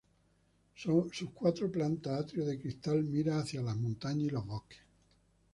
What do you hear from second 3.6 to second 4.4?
las montañas y